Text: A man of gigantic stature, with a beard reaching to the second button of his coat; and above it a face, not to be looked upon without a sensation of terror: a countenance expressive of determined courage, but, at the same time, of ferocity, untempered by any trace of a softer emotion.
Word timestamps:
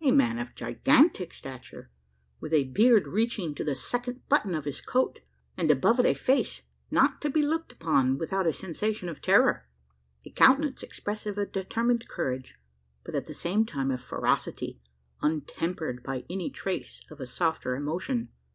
A 0.00 0.10
man 0.12 0.38
of 0.38 0.54
gigantic 0.54 1.34
stature, 1.34 1.90
with 2.40 2.54
a 2.54 2.64
beard 2.70 3.06
reaching 3.06 3.54
to 3.54 3.62
the 3.62 3.74
second 3.74 4.26
button 4.30 4.54
of 4.54 4.64
his 4.64 4.80
coat; 4.80 5.20
and 5.58 5.70
above 5.70 6.00
it 6.00 6.06
a 6.06 6.14
face, 6.14 6.62
not 6.90 7.20
to 7.20 7.28
be 7.28 7.42
looked 7.42 7.70
upon 7.72 8.16
without 8.16 8.46
a 8.46 8.52
sensation 8.54 9.10
of 9.10 9.20
terror: 9.20 9.68
a 10.24 10.30
countenance 10.30 10.82
expressive 10.82 11.36
of 11.36 11.52
determined 11.52 12.08
courage, 12.08 12.58
but, 13.04 13.14
at 13.14 13.26
the 13.26 13.34
same 13.34 13.66
time, 13.66 13.90
of 13.90 14.00
ferocity, 14.00 14.80
untempered 15.20 16.02
by 16.02 16.24
any 16.30 16.48
trace 16.48 17.02
of 17.10 17.20
a 17.20 17.26
softer 17.26 17.76
emotion. 17.76 18.30